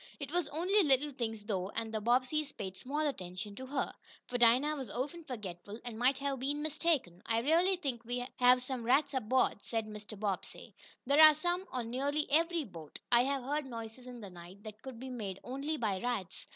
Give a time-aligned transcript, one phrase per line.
[0.19, 3.93] It was only little things, though, and the Bobbseys paid small attention to her,
[4.25, 7.21] for Dinah was often forgetful, and might have been mistaken.
[7.27, 10.19] "I really think we have some rats aboard," said Mr.
[10.19, 10.73] Bobbsey.
[11.05, 12.97] "There are some on nearly every boat.
[13.11, 16.47] I have heard noises in the night that could be made only by rats."